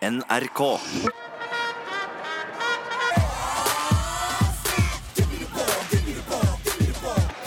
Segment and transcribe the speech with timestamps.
[0.00, 0.80] NRK.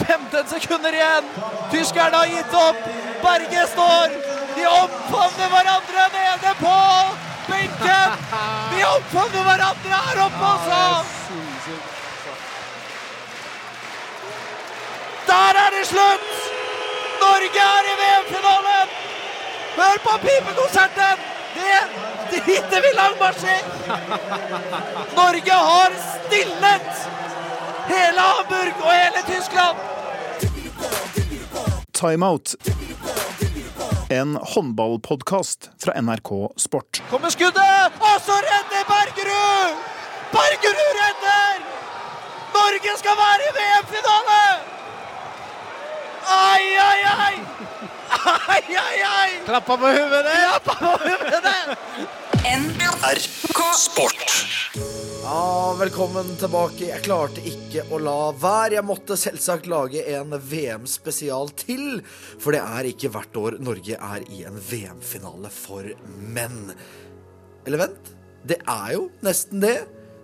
[0.08, 1.24] 15 sekunder igjen.
[1.72, 2.78] Tyskerne har gitt opp.
[3.24, 4.14] Berge står.
[4.56, 6.76] De omfavner hverandre nede på
[7.50, 8.22] benken.
[8.76, 10.86] De omfavner hverandre her oppe også.
[15.34, 16.32] Der er det slutt!
[17.26, 18.98] Norge er i VM-finalen!
[19.76, 21.33] Hør på pipekonserten!
[21.54, 23.58] Det driter vi langmarsj i!
[25.16, 26.92] Norge har stilnet
[27.88, 29.78] hele Hamburg og hele Tyskland!
[31.94, 32.56] Timeout.
[34.10, 37.02] En håndballpodkast fra NRK Sport.
[37.10, 39.78] Kommer skuddet, og så redder Bergerud!
[40.34, 41.64] Bergerud redder!
[42.54, 44.42] Norge skal være i VM-finale!
[46.34, 47.36] Ai, ai, ai!
[48.14, 49.30] Ai, ai, ai!
[49.46, 50.38] Klappa på huet, det!
[50.48, 51.34] Klappa på huet!
[52.44, 54.24] NRK Sport.
[55.24, 56.90] Ja, velkommen tilbake.
[56.90, 58.76] Jeg klarte ikke å la være.
[58.78, 62.04] Jeg måtte selvsagt lage en VM-spesial til.
[62.44, 65.88] For det er ikke hvert år Norge er i en VM-finale for
[66.36, 66.76] menn.
[67.64, 69.78] Eller vent, det er jo nesten det.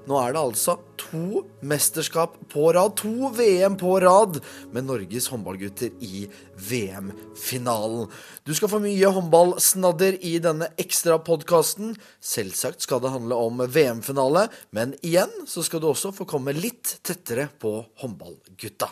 [0.09, 4.39] Nå er det altså to mesterskap på rad, to VM på rad,
[4.73, 6.23] med Norges håndballgutter i
[6.57, 8.07] VM-finalen.
[8.41, 11.93] Du skal få mye håndballsnadder i denne ekstra podkasten.
[12.25, 16.95] Selvsagt skal det handle om VM-finale, men igjen så skal du også få komme litt
[17.05, 18.89] tettere på håndballgutta.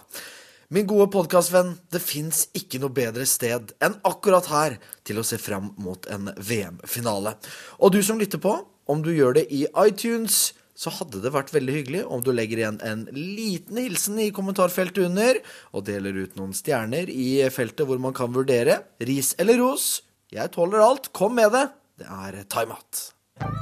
[0.70, 5.42] Min gode podkastvenn, det fins ikke noe bedre sted enn akkurat her til å se
[5.42, 7.34] fram mot en VM-finale.
[7.82, 8.54] Og du som lytter på,
[8.86, 12.62] om du gjør det i iTunes, så hadde det vært veldig hyggelig om du legger
[12.62, 15.40] igjen en liten hilsen i kommentarfeltet under,
[15.74, 20.04] og deler ut noen stjerner i feltet hvor man kan vurdere ris eller ros.
[20.30, 21.10] Jeg tåler alt.
[21.18, 21.66] Kom med det.
[21.98, 23.04] Det er timeout.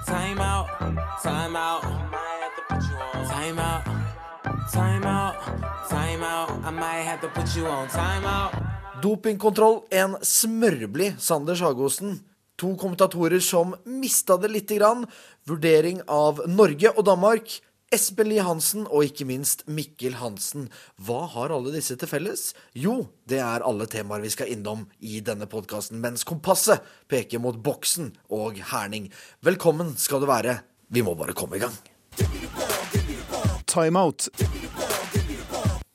[0.08, 0.68] Time out,
[1.24, 1.84] time out.
[3.30, 3.84] Time out,
[4.74, 5.36] time out,
[5.90, 6.50] time out.
[6.66, 8.52] I might have to put you on time out.
[9.02, 12.20] Dopingkontroll, en smørblid Sander Sagosen.
[12.58, 15.06] To kommentatorer som mista det lite grann.
[15.46, 17.52] Vurdering av Norge og Danmark.
[17.94, 20.72] Espen Lie Hansen og ikke minst Mikkel Hansen.
[20.98, 22.48] Hva har alle disse til felles?
[22.74, 22.96] Jo,
[23.30, 26.82] det er alle temaer vi skal innom i denne podkasten, mens kompasset
[27.14, 29.12] peker mot boksen og herning.
[29.46, 30.58] Velkommen skal du være.
[30.90, 31.78] Vi må bare komme i gang.
[33.70, 34.32] Timeout.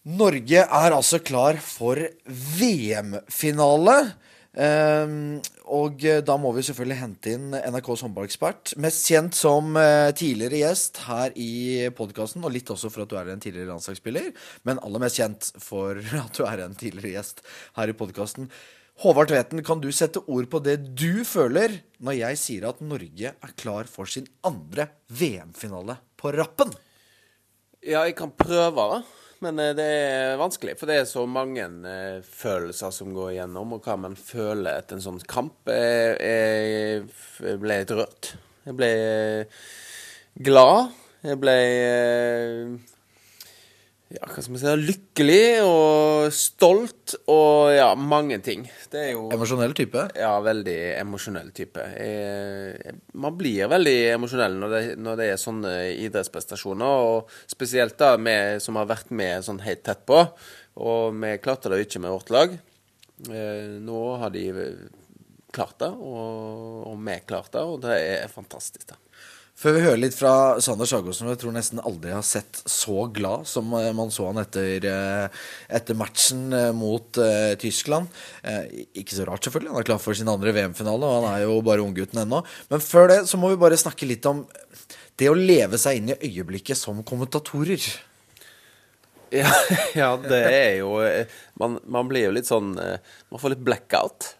[0.06, 1.98] Norge er altså klar for
[2.30, 3.98] VM-finale.
[4.54, 8.74] Ehm, og eh, da må vi selvfølgelig hente inn NRKs håndballekspert.
[8.82, 13.16] Mest kjent som eh, tidligere gjest her i podkasten, og litt også for at du
[13.20, 14.32] er en tidligere landslagsspiller.
[14.68, 17.44] Men aller mest kjent for at du er en tidligere gjest
[17.78, 18.50] her i podkasten.
[19.00, 23.32] Håvard Tveten, kan du sette ord på det du føler når jeg sier at Norge
[23.32, 26.74] er klar for sin andre VM-finale på rappen?
[27.80, 29.00] Ja, jeg kan prøve, da.
[29.44, 33.76] Men eh, det er vanskelig, for det er så mange eh, følelser som går igjennom,
[33.76, 35.70] og hva man føler etter en sånn kamp.
[35.70, 38.34] Jeg, jeg, ble litt rørt.
[38.68, 39.60] Jeg ble eh,
[40.44, 40.92] glad.
[41.24, 42.74] Jeg ble eh,
[44.10, 48.64] ja, hva skal man si, lykkelig og stolt og ja, mange ting.
[48.90, 50.02] Det er jo Emosjonell type?
[50.18, 51.84] ja, veldig emosjonell type.
[51.94, 55.74] Jeg, man blir veldig emosjonell når det, når det er sånne
[56.08, 58.34] idrettsprestasjoner, og spesielt da vi
[58.64, 60.24] som har vært med sånn helt tett på.
[60.82, 62.58] Og vi klarte det jo ikke med vårt lag.
[63.30, 64.44] Eh, nå har de
[65.54, 68.88] klart det, og, og vi klarte det, og det er fantastisk.
[68.90, 68.98] da.
[69.60, 73.44] Før vi hører litt fra Sander Sagosen, jeg tror nesten aldri har sett så glad
[73.48, 75.42] som eh, man så han etter, eh,
[75.76, 78.08] etter matchen eh, mot uh, Tyskland.
[78.40, 79.74] Eh, ikke så rart, selvfølgelig.
[79.74, 82.40] Han er klar for sin andre VM-finale, og han er jo bare unggutten ennå.
[82.72, 84.46] Men før det så må vi bare snakke litt om
[85.20, 87.84] det å leve seg inn i øyeblikket som kommentatorer.
[89.28, 89.52] Ja,
[90.00, 90.96] ja, det er jo
[91.60, 94.32] man, man blir jo litt sånn Man får litt blackout,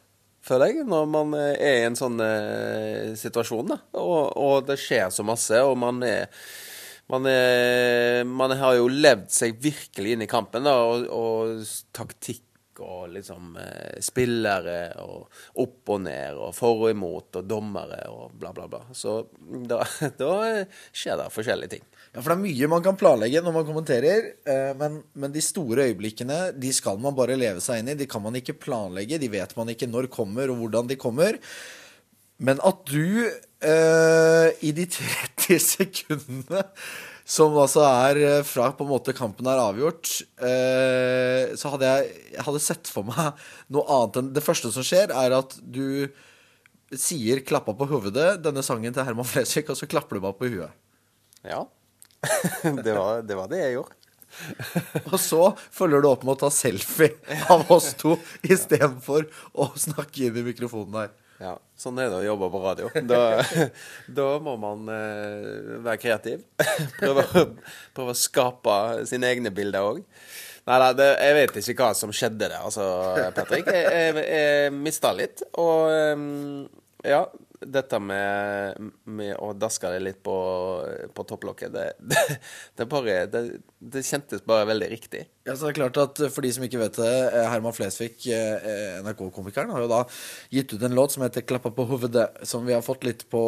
[0.45, 3.73] føler jeg, når man eh, er i en sånn eh, situasjon.
[3.73, 3.81] da.
[4.01, 6.29] Og, og det skjer så masse, og man er
[7.11, 11.65] man, er, man har jo levd seg virkelig inn i kampen, da, og, og
[11.97, 12.45] taktikk
[12.81, 15.27] og liksom eh, spillere og
[15.61, 18.83] opp og ned og for og imot og dommere og bla, bla, bla.
[18.97, 19.19] Så
[19.69, 19.83] da,
[20.23, 20.33] da
[20.93, 21.85] skjer det forskjellige ting.
[22.11, 25.43] Ja, for det er mye man kan planlegge når man kommenterer, eh, men, men de
[25.45, 27.99] store øyeblikkene de skal man bare leve seg inn i.
[28.01, 31.39] De kan man ikke planlegge, de vet man ikke når kommer og hvordan de kommer.
[32.41, 36.65] Men at du eh, i de 30 sekundene
[37.31, 40.11] som altså er eh, fra på en måte kampen er avgjort,
[40.43, 44.87] eh, så hadde jeg, jeg hadde sett for meg noe annet enn Det første som
[44.87, 46.09] skjer, er at du
[46.91, 50.51] sier 'klappa på hovedet', denne sangen til Herman Flesvig, og så klapper du meg på
[50.51, 50.75] huet.
[51.47, 51.69] Ja.
[52.85, 53.97] det, var, det var det jeg gjorde.
[55.11, 55.41] Og så
[55.75, 57.17] følger du opp med å ta selfie
[57.51, 58.15] av oss to
[58.47, 59.27] istedenfor
[59.59, 61.11] å snakke inn i mikrofonen her.
[61.41, 62.91] Ja, Sånn er det å jobbe på radio.
[63.09, 63.41] Da,
[64.19, 66.43] da må man uh, være kreativ.
[67.01, 67.25] Prøve,
[67.97, 68.75] prøve å skape
[69.09, 70.03] sine egne bilder òg.
[70.69, 72.85] Nei da, jeg vet ikke hva som skjedde der, altså,
[73.35, 73.71] Patrick.
[73.73, 75.41] Jeg, jeg, jeg mista litt.
[75.59, 76.69] Og um,
[77.09, 77.25] ja,
[77.61, 80.37] dette med, med å daske det litt på,
[81.15, 82.39] på topplokket, det, det,
[82.81, 85.27] det bare det, kjentes bare veldig riktig.
[85.51, 88.23] Ja, så det er klart at For de som ikke vet det, eh, Herman Flesvig,
[88.31, 90.05] eh, NRK-komikeren, har jo da
[90.55, 93.43] gitt ut en låt som heter 'Klappa på hovedet', som vi har fått litt på,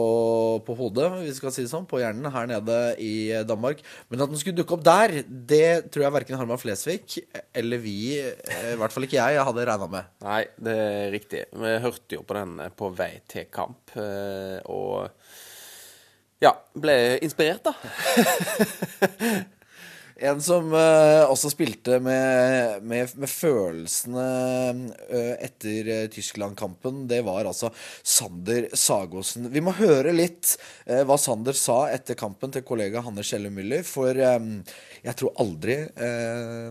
[0.67, 3.87] på hodet, vi skal si det sånn, på hjernen her nede i eh, Danmark.
[4.11, 7.23] Men at den skulle dukke opp der, det tror jeg verken Herman Flesvig
[7.55, 10.05] eller vi, eh, i hvert fall ikke jeg, hadde regna med.
[10.27, 11.47] Nei, det er riktig.
[11.55, 15.07] Vi hørte jo på den eh, på vei til kamp, eh, og
[16.43, 17.75] ja, ble inspirert, da.
[20.17, 24.27] En som uh, også spilte med, med, med følelsene
[25.09, 27.71] uh, etter eh, Tyskland-kampen, det var altså
[28.03, 29.49] Sander Sagosen.
[29.53, 30.57] Vi må høre litt
[30.87, 33.85] hva Sander sa etter kampen til kollega Hanne Schelle Müller.
[33.87, 34.63] For um,
[35.03, 35.77] jeg tror aldri,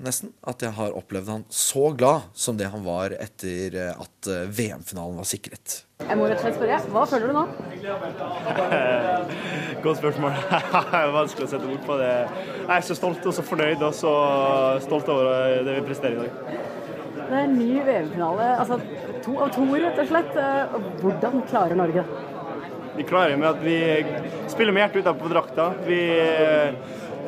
[0.03, 5.19] nesten, at jeg har opplevd han så glad som det han var etter at VM-finalen
[5.19, 5.81] var sikret.
[6.01, 7.43] Jeg må rett og slett spørre, hva føler du nå?
[9.81, 10.31] Godt spørsmål.
[10.91, 12.11] Det er vanskelig å sette ord på det.
[12.59, 14.11] Jeg er så stolt og så fornøyd og så
[14.83, 16.59] stolt over det vi presterer i dag.
[17.21, 18.49] Det er en ny VM-finale.
[18.61, 18.77] Altså
[19.25, 20.37] to av to, rett og slett.
[21.01, 22.27] Hvordan klarer Norge det?
[22.91, 23.77] Vi klarer med at vi
[24.51, 25.69] spiller med hjertet utenpå drakta.
[25.87, 26.01] Vi,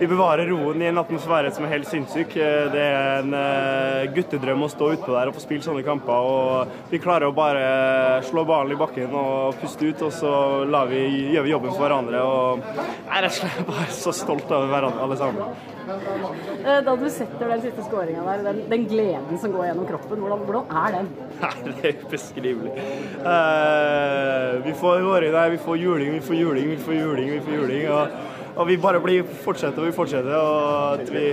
[0.04, 2.34] vi bevarer roen i en atmosfære som er helt sinnssyk.
[2.74, 6.28] Det er en eh, guttedrøm å stå utpå der og få spille sånne kamper.
[6.28, 10.34] Og vi klarer å bare slå ballen i bakken og puste ut, og så
[10.92, 12.20] vi, gjør vi jobben for hverandre.
[12.20, 15.72] Og jeg er rett og slett bare så stolt over hverandre alle sammen.
[15.88, 20.20] Eh, Da du setter den siste skåringa der, den, den gleden som går gjennom kroppen,
[20.20, 21.10] hvordan, hvordan er den?
[21.46, 22.76] Nei, det er ubeskrivelig.
[23.24, 27.60] Uh, vi får juling, vi får juling, vi får juling, vi får juling, vi får
[27.62, 27.90] juling.
[27.96, 31.26] Og, og vi bare blir fortsetter og vi fortsetter, og at vi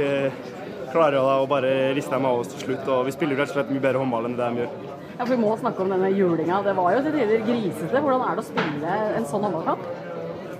[0.90, 2.88] klarer å bare riste dem av oss til slutt.
[2.90, 4.76] Og vi spiller rett og slett mye bedre håndball enn det de gjør.
[5.20, 6.62] Ja, for Vi må snakke om denne julinga.
[6.64, 8.00] Det var jo til tider grisete.
[8.00, 9.90] Hvordan er det å spille en sånn håndballkamp?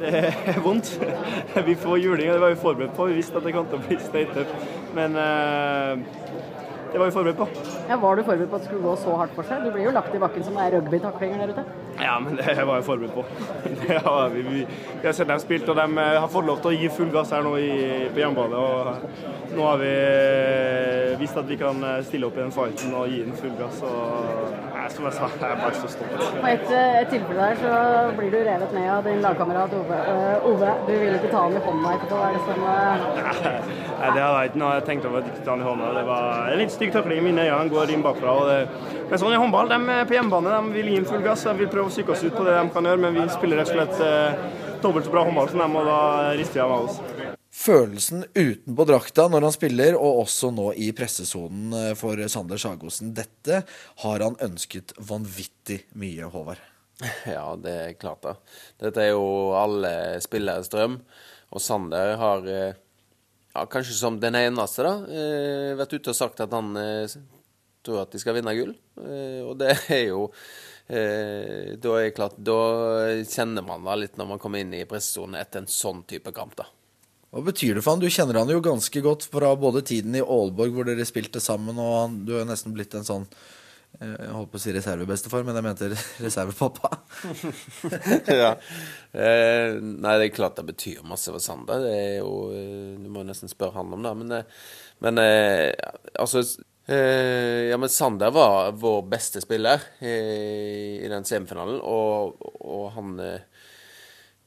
[0.00, 0.20] Det
[0.52, 0.94] er vondt.
[1.66, 3.08] Vi får juling, og det var vi forberedt på.
[3.10, 4.68] Vi visste at det kom til å bli støytøft.
[4.96, 6.04] Men eh,
[6.92, 7.48] det var vi forberedt på.
[7.88, 9.64] Ja, Var du forberedt på at det skulle gå så hardt for seg?
[9.64, 11.64] Du blir jo lagt i bakken som det er rugbytaklinger der ute.
[12.00, 13.24] Ja, men det var jeg forberedt på.
[14.06, 14.64] Har vi, vi,
[15.00, 17.10] vi har sett dem spilt, og de eh, har fått lov til å gi full
[17.14, 17.70] gass her nå i,
[18.14, 18.56] på hjemmebane.
[18.56, 22.94] Og nå har vi eh, vist at vi kan eh, stille opp i den fighten
[22.94, 23.82] og gi den full gass.
[23.86, 26.14] Og som jeg sa, jeg er bare så stolt.
[26.40, 27.72] På et, eh, et tilfelle der så
[28.16, 29.98] blir du revet med av din lagkamerat Ove.
[30.08, 32.18] Uh, Ove, du vil ikke ta han i hånda etterpå.
[32.26, 33.50] Er det sånn uh...
[34.00, 35.28] Nei, det har jeg ikke noe jeg tenkt over.
[35.30, 35.92] ikke ta han i hånda.
[35.98, 37.58] Det var en litt stygg takling i mine øyne.
[37.58, 38.32] Han går inn bakfra.
[38.40, 41.24] Og det, men sånn i håndball, de er på hjemmebane de vil gi inn full
[41.26, 41.44] gass.
[41.44, 43.60] De vil prøve å psyke oss ut på det de kan gjøre, men vi spiller
[43.60, 44.48] rett og slett eh,
[44.80, 46.00] dobbelt så bra håndball som dem, og da
[46.40, 47.36] rister de av oss.
[47.60, 53.12] Følelsen utenpå drakta når han spiller, og også nå i pressesonen eh, for Sander Sagosen.
[53.16, 53.64] Dette
[54.04, 56.62] har han ønsket vanvittig mye, Håvard.
[57.36, 58.36] Ja, det er klart da.
[58.80, 59.92] Dette er jo alle
[60.24, 61.00] spilleres drøm.
[61.50, 62.78] Og Sander har, eh,
[63.54, 67.14] ja, kanskje som den eneste, da, eh, vært ute og sagt at han eh,
[67.84, 68.74] tror at de skal vinne gull.
[69.00, 70.26] Eh, Og det er jo
[70.88, 72.58] eh, Da er klart, da
[73.26, 76.56] kjenner man da litt når man kommer inn i pressesonen etter en sånn type kamp,
[76.60, 76.68] da.
[77.30, 78.02] Hva betyr det for han?
[78.02, 81.78] Du kjenner han jo ganske godt fra både tiden i Aalborg, hvor dere spilte sammen,
[81.78, 83.28] og han, du er nesten blitt en sånn
[84.00, 85.88] jeg holdt på å si reservebestefar, men jeg mente
[86.22, 86.90] reservepappa.
[88.42, 88.54] ja.
[89.12, 91.82] Eh, nei, det er klart det betyr masse for Sander.
[91.84, 94.14] Det er jo eh, Du må nesten spørre han om det.
[94.22, 94.70] Men, eh,
[95.04, 95.68] men eh,
[96.14, 96.40] altså
[96.88, 100.16] eh, Ja, men Sander var vår beste spiller i,
[101.02, 103.66] i den semifinalen, og, og han eh,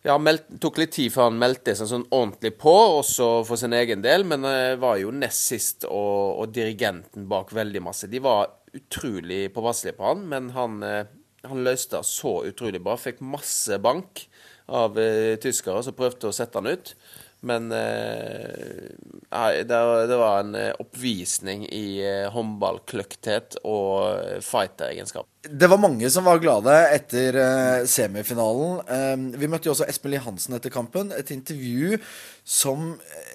[0.04, 2.74] ja, meld, tok litt tid før han meldte seg sånn ordentlig på,
[3.04, 7.54] også for sin egen del, men eh, var jo nest sist og, og dirigenten bak
[7.56, 8.10] veldig masse.
[8.12, 11.06] De var utrolig påpasselig på han, men han, eh,
[11.48, 12.98] han løste det så utrolig bra.
[13.00, 14.25] Fikk masse bank
[14.68, 16.96] av eh, tyskere som prøvde å sette han ut.
[17.44, 18.94] Men eh,
[19.34, 19.80] nei, det,
[20.16, 25.28] var en eh, oppvisning i eh, håndballkløkthet og fighteregenskap.
[25.44, 27.36] Det var mange som var glade etter
[27.90, 28.80] semifinalen.
[28.88, 31.12] Eh, vi møtte jo også Espen Lie Hansen etter kampen.
[31.18, 32.00] Et intervju
[32.48, 32.94] som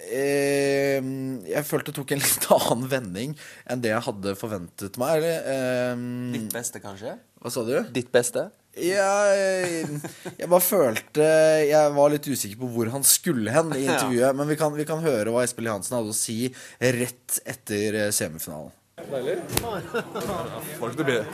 [0.08, 1.04] eh,
[1.52, 3.36] jeg følte tok en litt annen vending
[3.68, 5.20] enn det jeg hadde forventet meg.
[5.20, 6.06] Eller, eh,
[6.38, 7.18] Ditt beste, kanskje?
[7.38, 7.76] hva sa du?
[7.94, 8.48] Ditt beste?
[8.78, 10.00] Jeg,
[10.38, 11.26] jeg bare følte
[11.66, 14.36] Jeg var litt usikker på hvor han skulle hen i intervjuet.
[14.38, 16.40] Men vi kan, vi kan høre hva Espelid Hansen hadde å si
[16.78, 18.74] rett etter eh, semifinalen.
[19.08, 21.26] Var ikke noe bedre.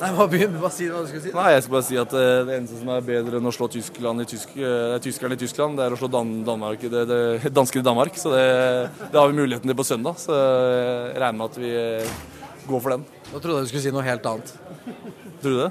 [0.00, 1.32] Nei, bare begynn, hva, si, hva du skulle si?
[1.34, 3.66] Nei, jeg skal bare si at eh, det eneste som er bedre enn å slå
[3.72, 7.50] Tyskland i tysk, eh, tyskerne i Tyskland, det er å slå Dan Danmark, det, det,
[7.52, 8.16] danskene i Danmark.
[8.20, 8.44] Så det,
[9.02, 10.20] det har vi muligheten til på søndag.
[10.22, 11.74] Så jeg regner med at vi
[12.72, 13.06] går for den.
[13.30, 14.52] Nå trodde jeg du skulle si noe helt annet.
[15.40, 15.70] Tror du det?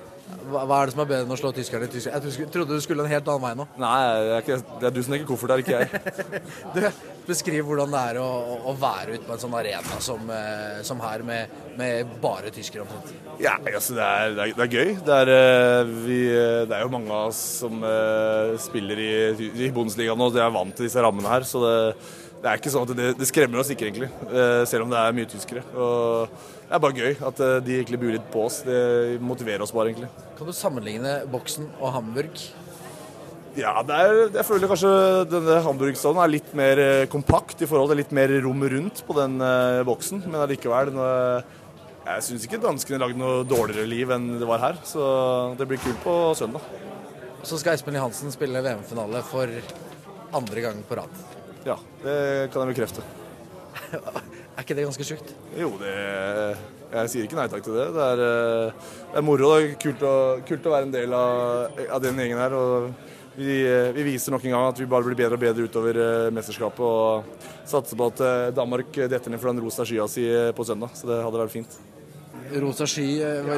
[0.50, 2.14] Hva, hva er det som er bedre enn å slå tyskerne i Tyskland?
[2.14, 3.66] Jeg trodde du skulle- trodde du skulle en helt annen vei nå.
[3.82, 5.88] Nei, det er, ikke, det er du som legger koffert her, ikke jeg.
[6.76, 6.80] Du,
[7.30, 10.80] beskriv hvordan det er å, å, å være ute på en sånn arena som, eh,
[10.86, 13.12] som her, med, med bare tyskere omtrent.
[13.42, 14.94] Ja, altså det er, det er, det er gøy.
[15.10, 19.12] Det er, eh, vi, eh, det er jo mange av oss som eh, spiller i,
[19.66, 21.46] i Bundesligaen nå, de er vant til disse rammene her.
[21.50, 21.76] Så det,
[22.40, 24.10] det er ikke sånn at det, det skremmer oss ikke, egentlig.
[24.30, 25.66] eh, selv om det er mye tyskere.
[25.78, 28.60] Og det er bare gøy at eh, de egentlig buer litt på oss.
[28.62, 30.10] Det motiverer oss bare, egentlig.
[30.38, 32.44] Kan du sammenligne boksen og Hamburg?
[33.58, 34.92] Ja, det er, jeg føler kanskje
[35.32, 39.16] denne Hamburg-stallen er litt mer eh, kompakt i forhold til litt mer rom rundt på
[39.18, 40.22] den eh, boksen.
[40.28, 44.78] Men allikevel Jeg syns ikke danskene lagde noe dårligere liv enn det var her.
[44.86, 45.02] Så
[45.58, 46.70] det blir kult på søndag.
[47.42, 49.50] Så skal Espen Lie Hansen spille VM-finale for
[50.38, 51.26] andre gang på rad.
[51.66, 52.20] Ja, det
[52.54, 53.02] kan jeg bekrefte.
[54.60, 55.30] Er ikke det ganske sjukt?
[55.56, 55.92] Jo, det
[56.90, 57.86] Jeg sier ikke nei takk til det.
[57.96, 59.54] Det er, eh, det er moro.
[59.56, 62.56] Det er kult å, kult å være en del av, av den gjengen her.
[62.58, 62.90] og
[63.38, 65.96] vi, eh, vi viser nok en gang at vi bare blir bedre og bedre utover
[65.96, 66.82] eh, mesterskapet.
[66.82, 67.24] Og
[67.64, 68.26] satser på at
[68.58, 70.92] Danmark detter ned for den rosa skya si på søndag.
[70.92, 71.80] Så det hadde vært fint.
[72.60, 73.08] Rosa sky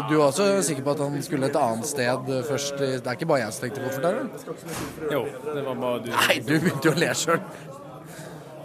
[0.09, 2.77] Du var også sikker på at han skulle et annet sted først?
[2.77, 5.13] Det er ikke bare jeg som tenkte på det?
[5.15, 6.11] Jo, det var bare du.
[6.13, 7.79] Nei, du begynte jo å le sjøl.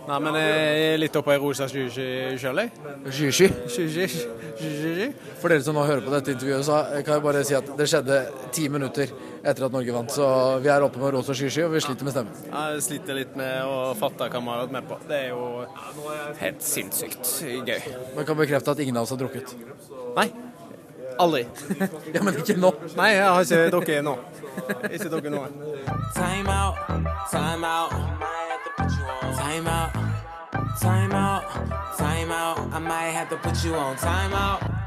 [0.07, 2.71] Nei, men jeg er litt oppe i rosa sky sjøl, jeg.
[3.11, 3.49] Sky-sky.
[3.75, 5.09] Sky-sky.
[5.41, 7.89] For dere som nå hører på dette intervjuet, så kan jeg bare si at det
[7.91, 8.21] skjedde
[8.55, 9.11] ti minutter
[9.43, 10.15] etter at Norge vant.
[10.15, 10.29] Så
[10.63, 12.39] vi er oppe med rosa sky-sky, og vi sliter med stemmen.
[12.53, 15.01] Jeg sliter litt med å fatte hva man har vært med på.
[15.11, 15.45] Det er jo
[16.41, 17.35] helt sinnssykt
[17.67, 17.93] gøy.
[18.17, 19.57] Men kan bekrefte at ingen av oss har drukket.
[20.17, 20.31] Nei.
[21.19, 21.47] Aldri.
[22.15, 22.71] Ja, men ikke nå.
[22.97, 24.17] Nei, jeg har ikke drukket nå.
[24.93, 25.47] Ikke drukket nå.
[26.17, 26.85] Time out,
[27.33, 28.46] time out.
[28.77, 29.93] Time out,
[30.81, 32.59] time out, time out.
[32.73, 34.86] I might have to put you on time out.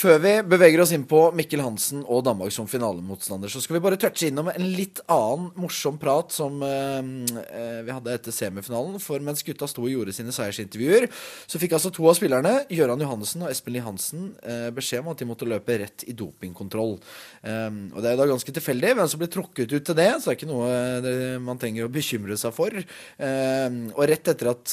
[0.00, 3.82] Før vi beveger oss inn på Mikkel Hansen og Danmark som finalemotstander, så skal vi
[3.84, 7.00] bare touche innom en litt annen morsom prat som eh,
[7.36, 8.96] eh, vi hadde etter semifinalen.
[9.02, 11.04] For mens gutta sto og gjorde sine seiersintervjuer,
[11.44, 15.10] så fikk altså to av spillerne, Gøran Johannessen og Espen Lie Hansen, eh, beskjed om
[15.12, 16.96] at de måtte løpe rett i dopingkontroll.
[17.44, 20.08] Eh, og det er jo da ganske tilfeldig hvem som blir trukket ut til det,
[20.16, 22.72] så det er ikke noe eh, man trenger å bekymre seg for.
[22.72, 24.72] Eh, og rett etter at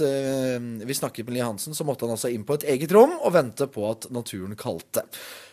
[0.88, 3.36] vi snakket med Lie Hansen, så måtte han altså inn på et eget rom og
[3.36, 5.03] vente på at naturen kalte.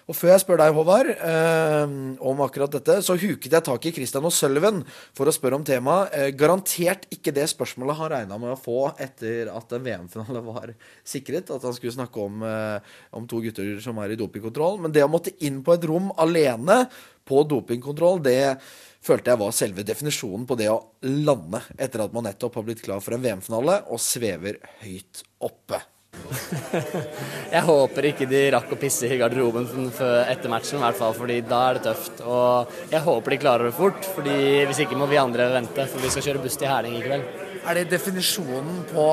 [0.04, 1.92] Og før jeg spør deg, Håvard, eh,
[2.28, 4.82] om akkurat dette, så huket jeg tak i Christian Sølven
[5.16, 6.12] for å spørre om temaet.
[6.12, 10.74] Eh, garantert ikke det spørsmålet han regna med å få etter at en VM-finale var
[11.08, 11.48] sikret.
[11.48, 12.80] At han skulle snakke om, eh,
[13.16, 14.78] om to gutter som er i dopingkontroll.
[14.80, 16.84] Men det å måtte inn på et rom alene
[17.24, 18.60] på dopingkontroll, det
[19.00, 22.84] følte jeg var selve definisjonen på det å lande etter at man nettopp har blitt
[22.84, 25.80] klar for en VM-finale og svever høyt oppe.
[27.54, 31.40] Jeg håper ikke de rakk å pisse i garderoben etter matchen, i hvert fall, fordi
[31.46, 32.24] da er det tøft.
[32.24, 34.36] Og jeg håper de klarer det fort, fordi
[34.68, 37.26] hvis ikke må vi andre vente, for vi skal kjøre buss til Herning i kveld.
[37.64, 39.08] Er det definisjonen på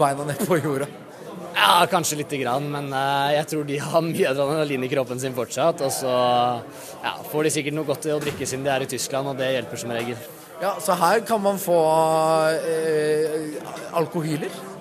[0.00, 0.88] beina ned på jorda?
[1.52, 5.34] Ja, kanskje lite grann, men eh, jeg tror de har mye adrenalin i kroppen sin
[5.36, 5.82] fortsatt.
[5.84, 6.12] Og så
[7.02, 9.52] ja, får de sikkert noe godt å drikke siden de er i Tyskland, og det
[9.52, 10.16] hjelper som regel.
[10.62, 11.78] Ja, så her kan man få
[12.54, 13.58] eh,
[13.98, 14.71] alkohyler.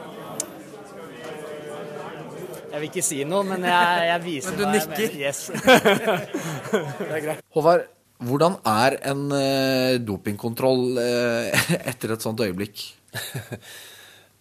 [2.81, 5.11] Jeg vil ikke si noe, men jeg, jeg viser Men du nikker.
[5.21, 5.41] Yes.
[5.61, 7.43] Det er greit.
[7.53, 7.83] Håvard,
[8.25, 12.81] hvordan er en eh, dopingkontroll eh, etter et sånt øyeblikk?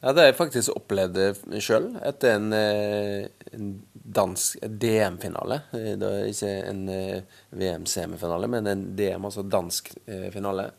[0.01, 1.19] Ja, det har jeg faktisk opplevd
[1.61, 5.59] sjøl etter en, eh, en dansk DM-finale.
[5.77, 10.71] Eh, Det er ikke en eh, VM-semifinale, men en DM, altså dansk eh, finale.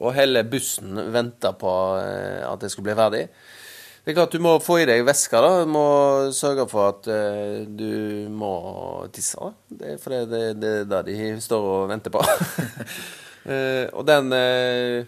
[0.00, 3.22] Og hele bussen venta på eh, at jeg skulle bli ferdig.
[4.10, 5.38] Det er klart Du må få i deg væske.
[5.38, 5.60] da.
[5.62, 5.86] Du må
[6.34, 9.38] sørge for at uh, du må tisse.
[9.38, 9.52] da.
[9.70, 12.18] Det er fordi det, det er det de står og venter på.
[12.18, 15.06] uh, og den uh,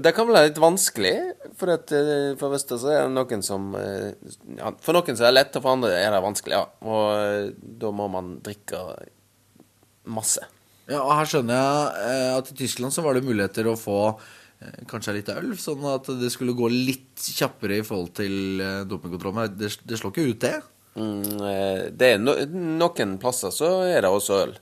[0.00, 1.12] Det kan være litt vanskelig.
[1.60, 1.92] For, at,
[2.40, 5.76] for så er det noen som ja, For noen så er det lett, og for
[5.76, 6.56] andre er det vanskelig.
[6.56, 6.64] ja.
[6.88, 7.52] Og
[7.84, 8.80] da må man drikke
[10.08, 10.48] masse.
[10.88, 14.14] Ja, og Her skjønner jeg at i Tyskland så var det muligheter å få
[14.62, 19.58] eh, kanskje litt øl, sånn at det skulle gå litt kjappere i forhold til dopingkontrollen.
[19.58, 20.56] det, det slår ikke ut, det?
[20.94, 24.58] Mm, eh, det er no, noen plasser så er det også øl.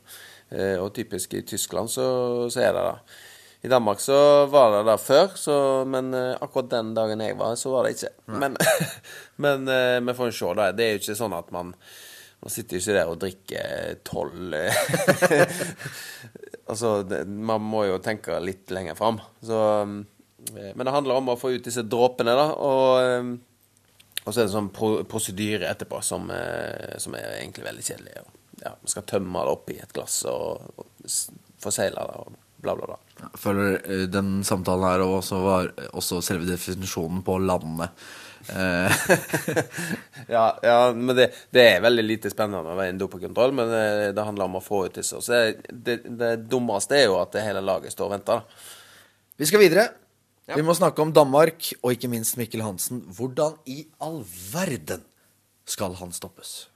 [0.51, 2.07] Eh, og typisk i Tyskland så,
[2.51, 3.19] så er det det.
[3.63, 7.59] I Danmark så var det det før, så, men eh, akkurat den dagen jeg var,
[7.61, 8.15] så var det ikke.
[8.41, 8.57] Men,
[9.45, 10.71] men eh, vi får jo se, da.
[10.73, 11.75] Det er jo ikke sånn at man
[12.41, 15.51] man sitter jo ikke der og drikker tolv eh,
[16.71, 19.21] Altså, det, man må jo tenke litt lenger fram.
[19.45, 22.51] Så eh, Men det handler om å få ut disse dråpene, da.
[22.55, 27.67] Og, eh, og så er det sånn pro prosedyre etterpå som, eh, som er egentlig
[27.67, 28.23] veldig kjedelig.
[28.61, 31.11] Ja, man skal tømme det oppi et glass og, og
[31.61, 32.99] forsegle det og bla, bla, bla.
[33.21, 37.97] Jeg føler eh, den samtalen her også var også selve definisjonen på landet.
[38.49, 38.93] Eh,
[40.35, 43.73] Ja, ja men det, det er veldig lite spennende å være i en dopingkontroll, men
[43.73, 45.19] det, det handler om å få ut disse.
[45.25, 48.41] Så det, det dummeste er jo at det hele laget står og venter.
[48.41, 48.71] da.
[49.41, 49.89] Vi skal videre.
[50.51, 53.05] Vi må snakke om Danmark, og ikke minst Mikkel Hansen.
[53.15, 55.05] Hvordan i all verden
[55.69, 56.70] skal han stoppes?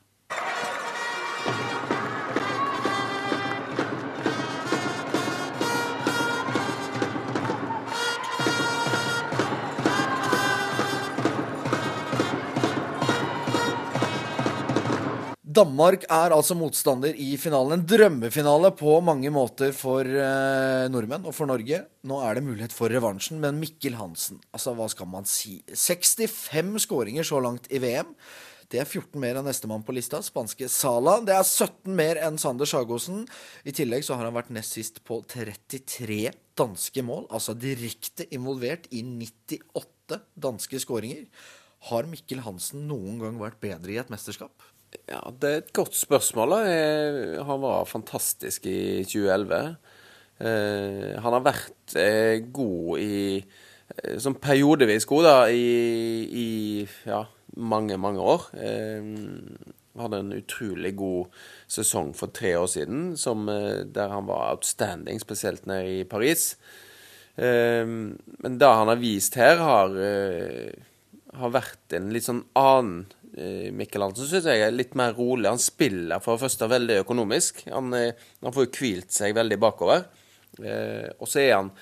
[15.55, 17.77] Danmark er altså motstander i finalen.
[17.77, 21.83] En drømmefinale på mange måter for eh, nordmenn og for Norge.
[22.09, 25.61] Nå er det mulighet for revansjen, men Mikkel Hansen, altså hva skal man si?
[25.71, 28.11] 65 skåringer så langt i VM.
[28.73, 31.21] Det er 14 mer enn nestemann på lista, spanske Sala.
[31.23, 33.23] Det er 17 mer enn Sander Sagosen.
[33.63, 38.91] I tillegg så har han vært nest sist på 33 danske mål, altså direkte involvert
[38.91, 41.29] i 98 danske skåringer.
[41.93, 44.74] Har Mikkel Hansen noen gang vært bedre i et mesterskap?
[45.09, 46.51] Ja, Det er et godt spørsmål.
[46.51, 47.43] da.
[47.45, 49.77] Han var fantastisk i 2011.
[50.41, 56.49] Eh, han har vært eh, god i eh, Sånn periodevis god, da, i, i
[57.07, 57.21] ja,
[57.57, 58.49] mange, mange år.
[58.59, 59.05] Eh,
[60.01, 61.37] hadde en utrolig god
[61.71, 66.57] sesong for tre år siden, som, eh, der han var outstanding, spesielt nede i Paris.
[67.37, 69.97] Men det han har vist her, har,
[71.35, 73.09] har vært en litt sånn annen
[73.75, 75.49] Mikkel Hansen synes jeg er litt mer rolig.
[75.51, 77.65] Han spiller for det første veldig økonomisk.
[77.75, 78.13] Han, eh,
[78.45, 80.05] han får jo hvilt seg veldig bakover.
[80.63, 81.73] Eh, og så er han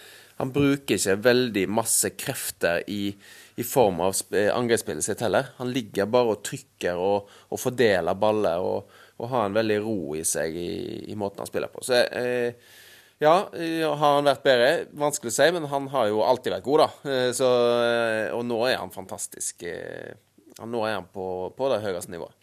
[0.41, 3.12] Han bruker ikke veldig masse krefter i,
[3.61, 5.51] i form av sp- eh, angrepsspillet sitt heller.
[5.59, 8.88] Han ligger bare og trykker og, og fordeler baller og,
[9.21, 10.73] og har en veldig ro i seg i,
[11.12, 11.85] i måten han spiller på.
[11.87, 12.57] Så eh,
[13.23, 14.73] ja, eh, har han vært bedre?
[14.99, 17.12] Vanskelig å si, men han har jo alltid vært god, da.
[17.12, 17.53] Eh, Så,
[17.85, 19.62] eh, og nå er han fantastisk.
[20.59, 22.41] Ja, Nå er han på, på det høyeste nivået.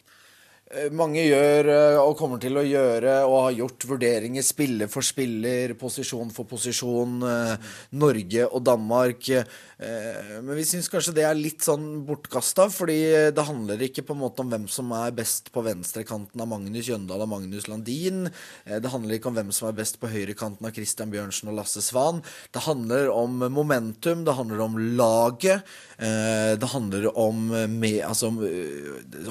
[0.70, 5.02] Eh, Mange gjør eh, og kommer til å gjøre og har gjort vurderinger spiller for
[5.02, 9.32] spiller, posisjon for posisjon, eh, Norge og Danmark.
[9.80, 12.98] Men vi syns kanskje det er litt sånn bortkasta, fordi
[13.32, 16.90] det handler ikke på en måte om hvem som er best på venstrekanten av Magnus
[16.90, 18.28] Jøndal og Magnus Landin.
[18.68, 21.80] Det handler ikke om hvem som er best på høyrekanten av Christian Bjørnsen og Lasse
[21.86, 22.20] Svan.
[22.52, 25.64] Det handler om momentum, det handler om laget.
[25.96, 27.46] Det handler om,
[27.80, 28.34] med, altså,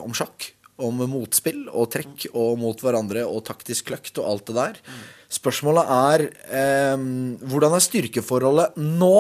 [0.02, 4.58] om sjakk om motspill og trekk og mot hverandre og taktisk kløkt og alt det
[4.58, 4.82] der.
[5.30, 6.26] Spørsmålet er
[6.60, 7.06] eh,
[7.46, 9.16] hvordan er styrkeforholdet nå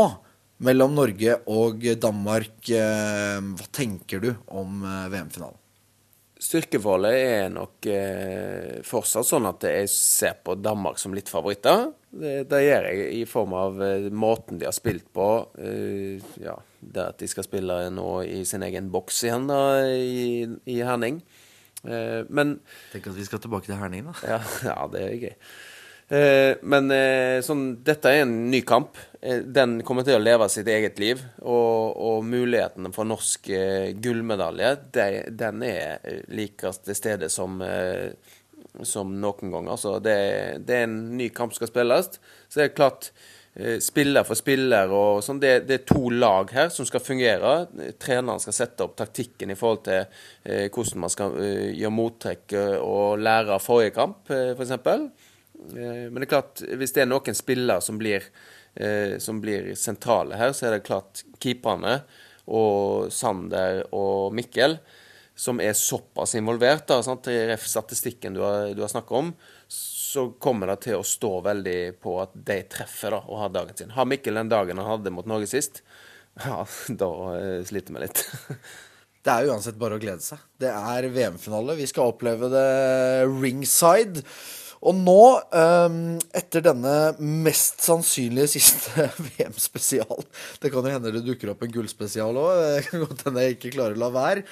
[0.66, 2.58] mellom Norge og Danmark?
[2.66, 5.60] Eh, hva tenker du om eh, VM-finalen?
[6.40, 11.90] Styrkeforholdet er nok eh, fortsatt sånn at jeg ser på Danmark som litt favoritter.
[12.10, 15.28] Det, det gjør jeg i form av eh, måten de har spilt på.
[15.60, 19.60] Eh, ja, det at de skal spille nå i sin egen boks igjen da,
[19.92, 21.20] i, i Herning.
[21.88, 22.58] Eh, men
[22.94, 24.16] Tenk at vi skal tilbake til Herning, da.
[24.28, 24.40] Ja,
[24.70, 25.36] ja det er gøy.
[26.10, 28.98] Eh, men eh, sånn, dette er en ny kamp.
[29.20, 31.22] Den kommer til å leve sitt eget liv.
[31.44, 33.52] Og, og mulighetene for norsk
[34.00, 35.08] gullmedalje, de,
[35.40, 37.60] den er likest like til stede som,
[38.88, 39.68] som noen gang.
[39.72, 40.16] Altså, det,
[40.68, 42.16] det er en ny kamp som skal spilles.
[42.48, 43.12] Så det er klart
[43.82, 45.40] Spiller for spiller og sånn.
[45.42, 47.54] Det, det er to lag her som skal fungere.
[48.00, 50.04] Treneren skal sette opp taktikken i forhold til
[50.46, 54.72] eh, hvordan man skal eh, gjøre mottrekk eh, og lære av forrige kamp, eh, f.eks.
[54.78, 58.30] Eh, Men det er klart, hvis det er noen spillere som blir,
[58.80, 62.00] eh, som blir sentrale her, så er det klart keeperne
[62.48, 64.78] og Sander og Mikkel,
[65.40, 67.28] som er såpass involvert, da, sant?
[67.28, 69.34] ref statistikken du har, du har snakket om,
[70.10, 73.78] så kommer det til å stå veldig på at de treffer da, og har dagen
[73.78, 73.94] sin.
[73.94, 75.84] Har Mikkel den dagen han hadde mot Norge sist,
[76.42, 76.64] ja,
[77.04, 78.24] da eh, sliter vi litt.
[79.20, 80.40] Det er uansett bare å glede seg.
[80.64, 81.76] Det er VM-finale.
[81.76, 82.70] Vi skal oppleve det
[83.28, 84.24] ringside.
[84.80, 85.24] Og nå,
[85.60, 86.04] ehm,
[86.40, 90.24] etter denne mest sannsynlige siste VM-spesial
[90.62, 92.62] Det kan jo hende det dukker opp en gullspesial òg.
[92.64, 94.46] Det kan godt hende jeg ikke klarer å la være.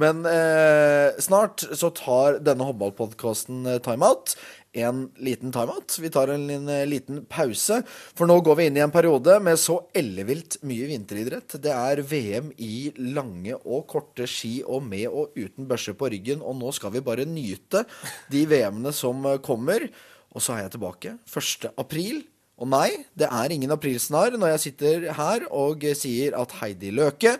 [0.00, 4.36] Men eh, snart så tar denne håndballpodkasten eh, timeout.
[4.72, 5.96] En liten timeout.
[5.98, 7.80] Vi tar en lin- liten pause,
[8.14, 11.56] for nå går vi inn i en periode med så ellevilt mye vinteridrett.
[11.60, 16.42] Det er VM i lange og korte ski og med og uten børse på ryggen,
[16.42, 17.84] og nå skal vi bare nyte
[18.30, 19.88] de VM-ene som kommer.
[20.30, 21.72] Og så er jeg tilbake 1.
[21.76, 22.22] april.
[22.60, 27.38] Og nei, det er ingen aprilsnarr når jeg sitter her og sier at Heidi Løke,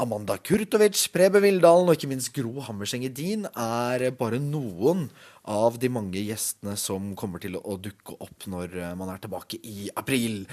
[0.00, 5.10] Amanda Kurtovic, Prebe Vildalen og ikke minst Gro Hammerseng Edin er bare noen
[5.44, 9.90] av de mange gjestene som kommer til å dukke opp når man er tilbake i
[9.92, 10.46] april.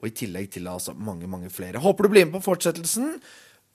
[0.00, 1.82] Og i tillegg til altså mange, mange flere.
[1.82, 3.18] Håper du blir med på fortsettelsen.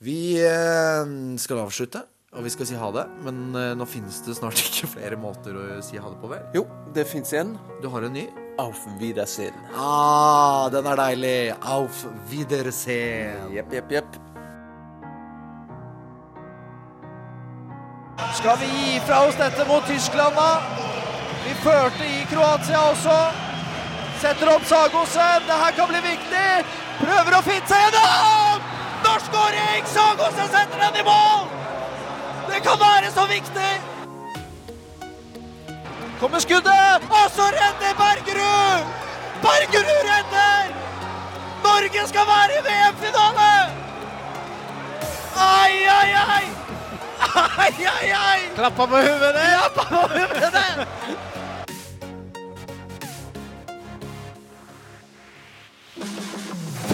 [0.02, 2.02] Vi eh, skal avslutte,
[2.34, 3.04] og vi skal si ha det.
[3.24, 6.42] Men eh, nå finnes det snart ikke flere måter å si ha det på, vel?
[6.56, 7.54] Jo, det fins en.
[7.82, 8.26] Du har en ny?
[8.62, 9.56] Auf Wiedersehen.
[9.74, 11.38] Ah, den er deilig.
[11.62, 13.50] Auf Wiedersehen.
[13.54, 14.20] Jepp, jepp, jepp.
[18.38, 20.84] Skal vi gi fra oss dette mot Tyskland, da?
[21.44, 23.18] Vi førte i Kroatia også.
[24.22, 25.42] Setter opp Sagosen.
[25.48, 26.46] Det her kan bli viktig.
[27.02, 28.70] Prøver å finne seg gjennom!
[29.04, 29.84] Norsk skåring!
[29.90, 31.63] Sagosen setter den i mål!
[32.54, 33.72] Det kan være så viktig!
[36.20, 38.84] Kommer skuddet, og så redder Bergerud!
[39.42, 40.68] Bergerud redder!
[41.64, 43.48] Norge skal være i VM-finale!
[45.36, 46.44] Ai, ai, ai!
[47.58, 48.40] Ai, ai, ai!
[48.56, 49.34] Klappa på huvudet!
[49.74, 50.88] Klappa på huvudet!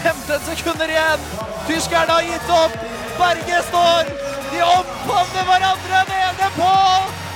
[0.01, 1.29] Femten sekunder igjen.
[1.69, 2.83] Tyskerne har gitt opp.
[3.19, 4.20] Berge står.
[4.61, 6.73] De omfavner hverandre nede på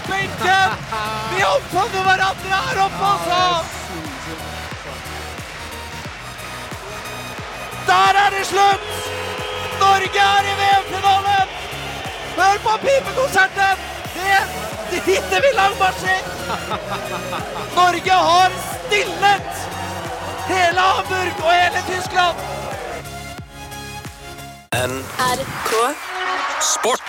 [0.08, 0.72] benken.
[1.30, 3.38] De omfavner hverandre her oppe også.
[7.86, 8.84] Der er det slutt!
[9.80, 11.48] Norge er i VM-finalen!
[12.36, 13.76] Hør på pipekonserten!
[14.90, 16.22] Det driter vi langmarsjer!
[17.74, 19.52] Norge har stillet
[20.52, 22.36] hele Hamburg og hele Tyskland!
[24.74, 25.72] NRK
[26.60, 27.03] Sport.